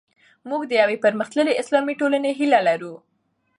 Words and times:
موږ 0.49 0.61
د 0.67 0.71
یوې 0.81 0.97
پرمختللې 1.03 1.59
اسلامي 1.61 1.93
ټولنې 2.01 2.31
هیله 2.39 2.59
لرو. 2.67 2.93